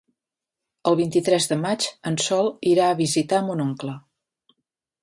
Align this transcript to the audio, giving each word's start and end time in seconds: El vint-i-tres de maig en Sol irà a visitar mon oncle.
El 0.91 0.95
vint-i-tres 1.01 1.47
de 1.51 1.57
maig 1.65 1.87
en 2.13 2.17
Sol 2.29 2.51
irà 2.73 2.89
a 2.91 2.97
visitar 3.05 3.45
mon 3.51 3.65
oncle. 3.69 3.97